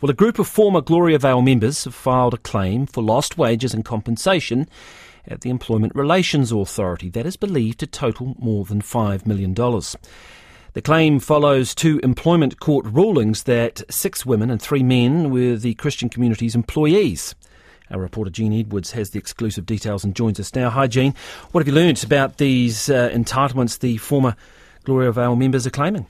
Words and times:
Well, 0.00 0.10
a 0.10 0.14
group 0.14 0.38
of 0.38 0.46
former 0.46 0.80
Gloriavale 0.80 1.42
members 1.42 1.82
have 1.82 1.94
filed 1.94 2.32
a 2.32 2.38
claim 2.38 2.86
for 2.86 3.02
lost 3.02 3.36
wages 3.36 3.74
and 3.74 3.84
compensation 3.84 4.68
at 5.26 5.40
the 5.40 5.50
Employment 5.50 5.92
Relations 5.96 6.52
Authority 6.52 7.10
that 7.10 7.26
is 7.26 7.36
believed 7.36 7.80
to 7.80 7.86
total 7.88 8.36
more 8.38 8.64
than 8.64 8.80
$5 8.80 9.26
million. 9.26 9.54
The 9.54 10.82
claim 10.82 11.18
follows 11.18 11.74
two 11.74 11.98
employment 12.04 12.60
court 12.60 12.86
rulings 12.86 13.42
that 13.42 13.82
six 13.90 14.24
women 14.24 14.50
and 14.50 14.62
three 14.62 14.84
men 14.84 15.30
were 15.30 15.56
the 15.56 15.74
Christian 15.74 16.08
community's 16.08 16.54
employees. 16.54 17.34
Our 17.90 17.98
reporter 17.98 18.30
Jean 18.30 18.52
Edwards 18.52 18.92
has 18.92 19.10
the 19.10 19.18
exclusive 19.18 19.66
details 19.66 20.04
and 20.04 20.14
joins 20.14 20.38
us 20.38 20.54
now. 20.54 20.70
Hi, 20.70 20.86
Jean. 20.86 21.12
What 21.50 21.62
have 21.62 21.66
you 21.66 21.74
learned 21.74 22.04
about 22.04 22.36
these 22.36 22.88
uh, 22.88 23.10
entitlements 23.12 23.80
the 23.80 23.96
former 23.96 24.36
Gloria 24.84 25.10
Vale 25.10 25.34
members 25.34 25.66
are 25.66 25.70
claiming? 25.70 26.06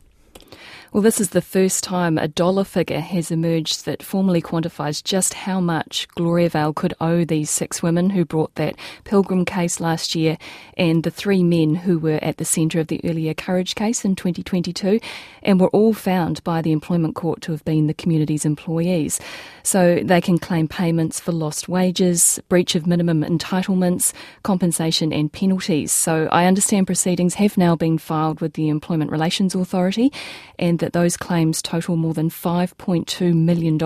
Well, 0.91 1.03
this 1.03 1.21
is 1.21 1.31
the 1.31 1.43
first 1.43 1.85
time 1.85 2.17
a 2.17 2.29
dollar 2.29 2.65
figure 2.65 3.01
has 3.01 3.31
emerged 3.31 3.85
that 3.85 4.03
formally 4.03 4.41
quantifies 4.41 5.05
just 5.05 5.35
how 5.35 5.61
much 5.61 6.09
Gloriavale 6.17 6.73
could 6.73 6.95
owe 6.99 7.27
these 7.27 7.51
six 7.51 7.83
women 7.83 8.09
who 8.09 8.25
brought 8.25 8.55
that 8.55 8.75
Pilgrim 9.05 9.45
case 9.45 9.81
last 9.81 10.15
year 10.15 10.39
and 10.79 11.03
the 11.05 11.11
three 11.11 11.43
men 11.43 11.75
who 11.75 11.99
were 11.99 12.19
at 12.23 12.39
the 12.39 12.45
centre 12.47 12.81
of 12.81 12.87
the 12.87 13.03
earlier 13.05 13.35
Courage 13.35 13.75
case 13.75 14.03
in 14.03 14.17
2022 14.17 14.99
and 15.43 15.61
were 15.61 15.69
all 15.69 15.93
found 15.93 16.43
by 16.43 16.63
the 16.63 16.73
Employment 16.73 17.15
Court 17.15 17.43
to 17.43 17.53
have 17.53 17.65
been 17.67 17.87
the 17.87 17.93
community's 17.93 18.47
employees. 18.47 19.21
So 19.65 20.01
they 20.03 20.23
can 20.23 20.39
claim 20.39 20.69
payments 20.69 21.21
for 21.21 21.33
lost 21.33 21.69
wages, 21.69 22.41
breach 22.49 22.75
of 22.75 22.87
minimum 22.87 23.23
entitlements, 23.25 24.15
compensation 24.43 25.13
and 25.13 25.31
penalties. 25.31 25.93
So 25.93 26.31
I 26.33 26.47
understand 26.47 26.87
proceedings 26.87 27.35
have 27.35 27.59
now 27.59 27.77
been 27.77 27.99
filed 27.99 28.41
with 28.41 28.55
the 28.55 28.71
Employment 28.71 29.11
Relations 29.11 29.55
Authority 29.55 30.11
and 30.59 30.78
that 30.79 30.93
those 30.93 31.17
claims 31.17 31.63
total 31.63 31.97
more 31.97 32.15
than 32.15 32.31
$5.2 32.31 33.35
million. 33.35 33.79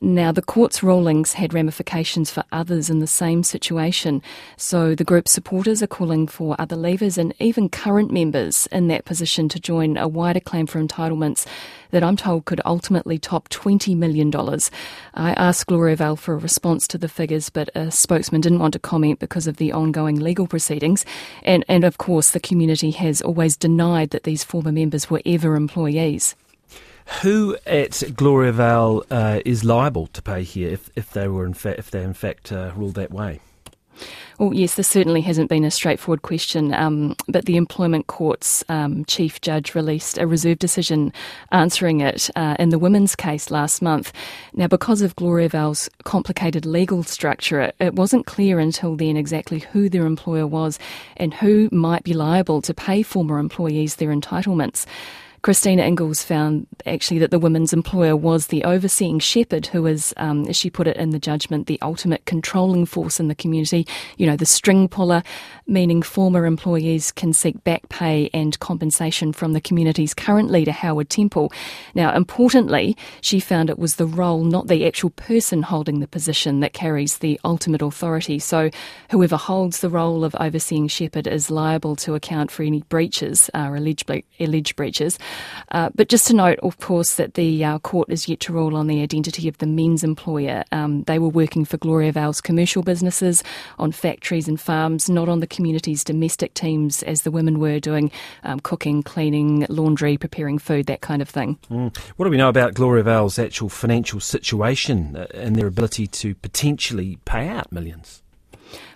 Now, 0.00 0.30
the 0.30 0.42
court's 0.42 0.82
rulings 0.82 1.32
had 1.32 1.52
ramifications 1.52 2.30
for 2.30 2.44
others 2.52 2.88
in 2.88 3.00
the 3.00 3.06
same 3.06 3.42
situation, 3.42 4.22
so 4.56 4.94
the 4.94 5.02
group's 5.02 5.32
supporters 5.32 5.82
are 5.82 5.88
calling 5.88 6.28
for 6.28 6.54
other 6.58 6.76
leavers 6.76 7.18
and 7.18 7.34
even 7.40 7.68
current 7.68 8.12
members 8.12 8.68
in 8.70 8.86
that 8.88 9.04
position 9.04 9.48
to 9.48 9.58
join 9.58 9.96
a 9.96 10.06
wider 10.06 10.38
claim 10.38 10.66
for 10.66 10.80
entitlements 10.80 11.46
that 11.90 12.04
I'm 12.04 12.16
told 12.16 12.44
could 12.44 12.60
ultimately 12.64 13.18
top 13.18 13.48
$20 13.48 13.96
million. 13.96 14.32
I 15.14 15.32
asked 15.32 15.66
Gloriavale 15.66 16.16
for 16.16 16.34
a 16.34 16.38
response 16.38 16.86
to 16.88 16.98
the 16.98 17.08
figures, 17.08 17.50
but 17.50 17.68
a 17.74 17.90
spokesman 17.90 18.40
didn't 18.40 18.60
want 18.60 18.74
to 18.74 18.78
comment 18.78 19.18
because 19.18 19.46
of 19.46 19.56
the 19.56 19.72
ongoing 19.72 20.20
legal 20.20 20.46
proceedings. 20.46 21.04
And, 21.42 21.64
and 21.68 21.84
of 21.84 21.98
course, 21.98 22.30
the 22.30 22.40
community 22.40 22.92
has 22.92 23.20
always 23.22 23.56
denied 23.56 24.10
that 24.10 24.24
these 24.24 24.44
former 24.44 24.72
members 24.72 25.10
were 25.10 25.22
ever 25.26 25.56
employees. 25.56 26.36
Who 27.22 27.56
at 27.66 28.02
Gloriavale 28.14 29.02
uh, 29.10 29.40
is 29.44 29.64
liable 29.64 30.06
to 30.08 30.22
pay 30.22 30.42
here 30.42 30.70
if, 30.70 30.90
if 30.94 31.10
they 31.10 31.26
were 31.26 31.46
in 31.46 31.54
fact 31.54 31.78
if 31.78 31.90
they 31.90 32.02
in 32.02 32.14
fact 32.14 32.52
uh, 32.52 32.72
ruled 32.76 32.94
that 32.94 33.10
way? 33.10 33.40
Well, 34.38 34.54
yes, 34.54 34.76
this 34.76 34.86
certainly 34.86 35.20
hasn't 35.22 35.48
been 35.48 35.64
a 35.64 35.70
straightforward 35.70 36.22
question, 36.22 36.72
um, 36.72 37.16
but 37.26 37.46
the 37.46 37.56
Employment 37.56 38.06
Court's 38.06 38.62
um, 38.68 39.04
chief 39.06 39.40
judge 39.40 39.74
released 39.74 40.16
a 40.16 40.28
reserve 40.28 40.60
decision 40.60 41.12
answering 41.50 42.00
it 42.00 42.30
uh, 42.36 42.54
in 42.56 42.68
the 42.68 42.78
women's 42.78 43.16
case 43.16 43.50
last 43.50 43.82
month. 43.82 44.12
Now, 44.52 44.68
because 44.68 45.02
of 45.02 45.16
Gloriavale's 45.16 45.90
complicated 46.04 46.64
legal 46.64 47.02
structure, 47.02 47.72
it 47.80 47.94
wasn't 47.94 48.26
clear 48.26 48.60
until 48.60 48.94
then 48.94 49.16
exactly 49.16 49.58
who 49.58 49.88
their 49.88 50.06
employer 50.06 50.46
was 50.46 50.78
and 51.16 51.34
who 51.34 51.68
might 51.72 52.04
be 52.04 52.14
liable 52.14 52.62
to 52.62 52.72
pay 52.72 53.02
former 53.02 53.40
employees 53.40 53.96
their 53.96 54.10
entitlements. 54.10 54.86
Christina 55.48 55.82
Inglis 55.82 56.22
found 56.22 56.66
actually 56.84 57.20
that 57.20 57.30
the 57.30 57.38
women's 57.38 57.72
employer 57.72 58.14
was 58.14 58.48
the 58.48 58.64
overseeing 58.64 59.18
shepherd 59.18 59.66
who 59.66 59.80
was, 59.80 60.12
um, 60.18 60.46
as 60.46 60.58
she 60.58 60.68
put 60.68 60.86
it 60.86 60.98
in 60.98 61.08
the 61.08 61.18
judgment, 61.18 61.68
the 61.68 61.80
ultimate 61.80 62.22
controlling 62.26 62.84
force 62.84 63.18
in 63.18 63.28
the 63.28 63.34
community. 63.34 63.86
You 64.18 64.26
know, 64.26 64.36
the 64.36 64.44
string 64.44 64.88
puller, 64.88 65.22
meaning 65.66 66.02
former 66.02 66.44
employees 66.44 67.12
can 67.12 67.32
seek 67.32 67.64
back 67.64 67.88
pay 67.88 68.28
and 68.34 68.60
compensation 68.60 69.32
from 69.32 69.54
the 69.54 69.60
community's 69.62 70.12
current 70.12 70.50
leader, 70.50 70.70
Howard 70.70 71.08
Temple. 71.08 71.50
Now, 71.94 72.14
importantly, 72.14 72.94
she 73.22 73.40
found 73.40 73.70
it 73.70 73.78
was 73.78 73.96
the 73.96 74.04
role, 74.04 74.44
not 74.44 74.66
the 74.66 74.86
actual 74.86 75.08
person 75.08 75.62
holding 75.62 76.00
the 76.00 76.06
position, 76.06 76.60
that 76.60 76.74
carries 76.74 77.18
the 77.18 77.40
ultimate 77.42 77.80
authority. 77.80 78.38
So, 78.38 78.68
whoever 79.10 79.38
holds 79.38 79.80
the 79.80 79.88
role 79.88 80.24
of 80.24 80.36
overseeing 80.38 80.88
shepherd 80.88 81.26
is 81.26 81.50
liable 81.50 81.96
to 81.96 82.14
account 82.14 82.50
for 82.50 82.64
any 82.64 82.82
breaches, 82.90 83.48
uh, 83.54 83.70
alleged, 83.74 84.10
alleged 84.38 84.76
breaches. 84.76 85.18
Uh, 85.70 85.90
but 85.94 86.08
just 86.08 86.26
to 86.28 86.34
note, 86.34 86.58
of 86.62 86.78
course, 86.78 87.16
that 87.16 87.34
the 87.34 87.64
uh, 87.64 87.78
court 87.80 88.10
is 88.10 88.28
yet 88.28 88.40
to 88.40 88.52
rule 88.52 88.76
on 88.76 88.86
the 88.86 89.02
identity 89.02 89.48
of 89.48 89.58
the 89.58 89.66
men's 89.66 90.02
employer. 90.02 90.64
Um, 90.72 91.02
they 91.04 91.18
were 91.18 91.28
working 91.28 91.64
for 91.64 91.76
Gloriavale's 91.76 92.40
commercial 92.40 92.82
businesses, 92.82 93.42
on 93.78 93.92
factories 93.92 94.48
and 94.48 94.60
farms, 94.60 95.08
not 95.08 95.28
on 95.28 95.40
the 95.40 95.46
community's 95.46 96.04
domestic 96.04 96.54
teams 96.54 97.02
as 97.02 97.22
the 97.22 97.30
women 97.30 97.58
were 97.58 97.80
doing 97.80 98.10
um, 98.44 98.60
cooking, 98.60 99.02
cleaning, 99.02 99.66
laundry, 99.68 100.16
preparing 100.16 100.58
food, 100.58 100.86
that 100.86 101.00
kind 101.00 101.22
of 101.22 101.28
thing. 101.28 101.58
Mm. 101.70 101.96
What 102.16 102.24
do 102.24 102.30
we 102.30 102.36
know 102.36 102.48
about 102.48 102.74
Gloriavale's 102.74 103.38
actual 103.38 103.68
financial 103.68 104.20
situation 104.20 105.16
uh, 105.16 105.26
and 105.34 105.56
their 105.56 105.66
ability 105.66 106.06
to 106.06 106.34
potentially 106.34 107.18
pay 107.24 107.48
out 107.48 107.70
millions? 107.72 108.22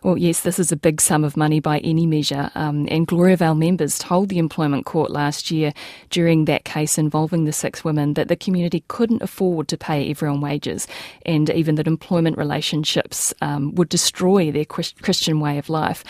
Well, 0.03 0.19
yes, 0.19 0.41
this 0.41 0.59
is 0.59 0.73
a 0.73 0.77
big 0.77 1.01
sum 1.01 1.25
of 1.25 1.37
money 1.37 1.61
by 1.61 1.79
any 1.81 2.07
measure. 2.07 2.51
Um, 2.55 2.87
and 2.91 3.07
Gloriavale 3.07 3.55
members 3.55 3.99
told 3.99 4.29
the 4.29 4.39
Employment 4.39 4.87
Court 4.87 5.11
last 5.11 5.51
year 5.51 5.73
during 6.11 6.45
that 6.47 6.65
case 6.65 6.99
involving 6.99 7.45
the 7.45 7.53
six 7.53 7.85
women 7.85 8.15
that 8.15 8.29
the 8.29 8.37
community 8.37 8.85
couldn't 8.89 9.23
afford 9.23 9.69
to 9.69 9.77
pay 9.77 10.11
everyone 10.11 10.41
wages 10.41 10.87
and 11.25 11.51
even 11.51 11.77
that 11.77 11.87
employment 11.87 12.37
relationships 12.37 13.33
um, 13.41 13.75
would 13.75 13.89
destroy 13.89 14.51
their 14.51 14.65
Christian 14.65 15.41
way 15.41 15.59
of 15.59 15.69
life. 15.69 16.05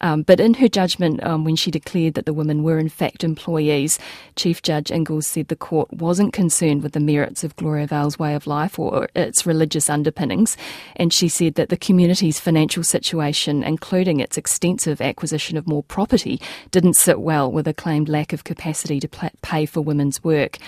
Um, 0.00 0.22
but 0.22 0.40
in 0.40 0.54
her 0.54 0.68
judgment, 0.68 1.22
um, 1.24 1.44
when 1.44 1.56
she 1.56 1.70
declared 1.70 2.14
that 2.14 2.26
the 2.26 2.32
women 2.32 2.62
were 2.62 2.78
in 2.78 2.88
fact 2.88 3.24
employees, 3.24 3.98
Chief 4.36 4.62
Judge 4.62 4.90
Inglis 4.90 5.26
said 5.26 5.48
the 5.48 5.56
court 5.56 5.92
wasn't 5.92 6.32
concerned 6.32 6.82
with 6.82 6.92
the 6.92 7.00
merits 7.00 7.44
of 7.44 7.56
Gloriavale's 7.56 8.18
way 8.18 8.34
of 8.34 8.46
life 8.46 8.78
or 8.78 9.08
its 9.14 9.46
religious 9.46 9.88
underpinnings. 9.88 10.56
And 10.96 11.12
she 11.12 11.28
said 11.28 11.54
that 11.54 11.68
the 11.68 11.76
community's 11.76 12.40
financial 12.40 12.82
situation, 12.82 13.62
including 13.62 14.20
its 14.20 14.36
extensive 14.36 15.00
acquisition 15.00 15.56
of 15.56 15.66
more 15.66 15.82
property, 15.82 16.40
didn't 16.70 16.94
sit 16.94 17.20
well 17.20 17.50
with 17.50 17.66
a 17.66 17.74
claimed 17.74 18.08
lack 18.08 18.32
of 18.32 18.44
capacity 18.44 19.00
to 19.00 19.30
pay 19.42 19.66
for 19.66 19.80
women's 19.80 20.22
work. 20.22 20.58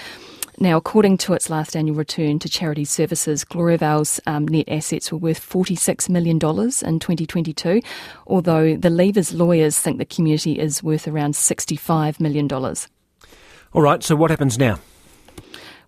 Now, 0.60 0.76
according 0.76 1.19
to 1.19 1.34
its 1.34 1.48
last 1.48 1.76
annual 1.76 1.94
return 1.94 2.41
to 2.41 2.48
charity 2.48 2.84
services, 2.84 3.44
Gloriavale's 3.44 4.19
um, 4.26 4.48
net 4.48 4.69
assets 4.69 5.12
were 5.12 5.19
worth 5.19 5.38
$46 5.41 6.08
million 6.08 6.34
in 6.36 6.41
2022, 6.41 7.80
although 8.26 8.74
the 8.74 8.88
Leavers 8.88 9.32
lawyers 9.32 9.78
think 9.78 9.98
the 9.98 10.04
community 10.04 10.58
is 10.58 10.82
worth 10.82 11.06
around 11.06 11.34
$65 11.34 12.19
million. 12.19 12.50
All 12.52 13.82
right, 13.82 14.02
so 14.02 14.16
what 14.16 14.30
happens 14.30 14.58
now? 14.58 14.80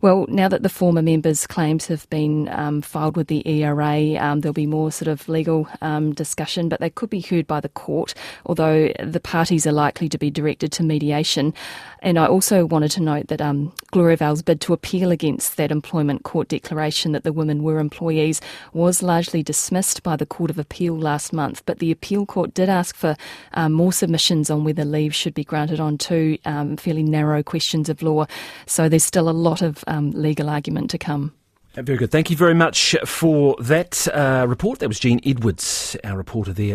Well, 0.03 0.25
now 0.31 0.49
that 0.49 0.63
the 0.63 0.71
former 0.71 1.03
members' 1.03 1.47
claims 1.47 1.87
have 1.89 2.09
been 2.09 2.49
um, 2.49 2.81
filed 2.81 3.19
with 3.19 3.27
the 3.27 3.47
ERA, 3.47 4.17
um, 4.17 4.41
there'll 4.41 4.55
be 4.55 4.67
more 4.67 4.91
sort 4.91 5.09
of 5.09 5.29
legal 5.29 5.69
um, 5.83 6.15
discussion, 6.15 6.71
but 6.71 6.81
they 6.81 6.89
could 6.89 7.11
be 7.11 7.21
heard 7.21 7.47
by 7.47 7.61
the 7.61 7.69
court, 7.69 8.15
although 8.47 8.91
the 9.03 9.21
parties 9.21 9.67
are 9.67 9.73
likely 9.73 10.09
to 10.09 10.17
be 10.17 10.31
directed 10.31 10.73
to 10.73 10.83
mediation. 10.83 11.53
And 12.01 12.19
I 12.19 12.27
also 12.27 12.65
wanted 12.65 12.93
to 12.93 13.03
note 13.03 13.29
that 13.29 13.43
um, 13.93 14.01
Gloriavale's 14.01 14.43
bid 14.43 14.61
to 14.63 14.73
appeal 14.73 15.11
against 15.11 15.57
that 15.57 15.71
employment 15.71 16.23
court 16.23 16.49
declaration 16.49 17.13
that 17.13 17.25
the 17.25 17.33
women 17.33 17.63
were 17.63 17.79
employees 17.79 18.41
was 18.73 19.03
largely 19.03 19.43
dismissed 19.43 20.03
by 20.03 20.17
the 20.17 20.27
Court 20.27 20.51
of 20.51 20.59
Appeal 20.59 20.97
last 20.97 21.33
month, 21.33 21.63
but 21.67 21.79
the 21.79 21.91
appeal 21.91 22.27
court 22.27 22.55
did 22.55 22.69
ask 22.69 22.95
for 22.97 23.17
um, 23.55 23.73
more 23.73 23.93
submissions 23.93 24.51
on 24.51 24.65
whether 24.65 24.85
leave 24.85 25.15
should 25.15 25.35
be 25.35 25.45
granted 25.45 25.81
on 25.81 25.99
two 25.99 26.39
um, 26.45 26.77
fairly 26.77 27.03
narrow 27.03 27.43
questions 27.43 27.89
of 27.89 28.03
law. 28.03 28.27
So 28.67 28.89
there's 28.89 29.05
still 29.05 29.29
a 29.29 29.33
lot 29.33 29.63
of 29.63 29.85
um, 29.87 30.11
legal 30.13 30.49
argument 30.49 30.91
to 30.91 30.99
come. 30.99 31.33
Very 31.75 31.99
good. 31.99 32.11
Thank 32.11 32.31
you 32.31 32.37
very 32.37 32.55
much 32.55 32.97
for 33.05 33.55
that 33.61 34.09
uh, 34.09 34.45
report. 34.49 34.81
That 34.81 34.89
was 34.89 34.99
Jean 34.99 35.21
Edwards, 35.25 35.97
our 36.03 36.17
reporter 36.17 36.53
there 36.53 36.67